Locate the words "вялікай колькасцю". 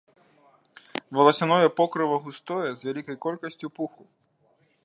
2.91-3.67